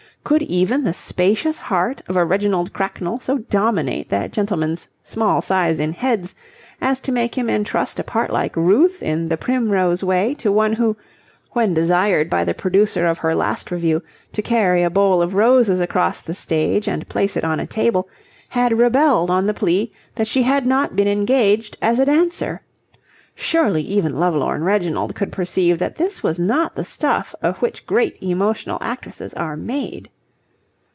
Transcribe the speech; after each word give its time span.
Could 0.23 0.43
even 0.43 0.83
the 0.83 0.93
spacious 0.93 1.57
heart 1.57 2.03
of 2.07 2.15
a 2.15 2.23
Reginald 2.23 2.73
Cracknell 2.73 3.19
so 3.19 3.39
dominate 3.39 4.07
that 4.09 4.31
gentleman's 4.31 4.87
small 5.01 5.41
size 5.41 5.79
in 5.79 5.93
heads 5.93 6.35
as 6.79 6.99
to 7.01 7.11
make 7.11 7.35
him 7.35 7.49
entrust 7.49 7.97
a 7.99 8.03
part 8.03 8.31
like 8.31 8.55
Ruth 8.55 9.01
in 9.01 9.29
"The 9.29 9.35
Primrose 9.35 10.03
Way" 10.03 10.35
to 10.35 10.51
one 10.51 10.73
who, 10.73 10.95
when 11.53 11.73
desired 11.73 12.29
by 12.29 12.43
the 12.45 12.53
producer 12.53 13.07
of 13.07 13.17
her 13.17 13.33
last 13.33 13.71
revue 13.71 13.99
to 14.33 14.43
carry 14.43 14.83
a 14.83 14.91
bowl 14.91 15.23
of 15.23 15.33
roses 15.33 15.79
across 15.79 16.21
the 16.21 16.35
stage 16.35 16.87
and 16.87 17.09
place 17.09 17.35
it 17.35 17.43
on 17.43 17.59
a 17.59 17.65
table, 17.65 18.07
had 18.49 18.77
rebelled 18.77 19.31
on 19.31 19.47
the 19.47 19.55
plea 19.55 19.91
that 20.13 20.27
she 20.27 20.43
had 20.43 20.67
not 20.67 20.95
been 20.95 21.07
engaged 21.07 21.79
as 21.81 21.97
a 21.97 22.05
dancer? 22.05 22.61
Surely 23.33 23.81
even 23.81 24.19
lovelorn 24.19 24.61
Reginald 24.63 25.15
could 25.15 25.31
perceive 25.31 25.79
that 25.79 25.95
this 25.95 26.21
was 26.21 26.37
not 26.37 26.75
the 26.75 26.83
stuff 26.85 27.33
of 27.41 27.57
which 27.59 27.87
great 27.87 28.17
emotional 28.21 28.77
actresses 28.81 29.33
are 29.33 29.55
made. 29.55 30.09